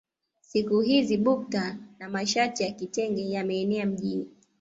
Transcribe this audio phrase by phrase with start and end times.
[0.41, 4.27] Siku hizi bukta na mashati ya kitenge yameenea mjini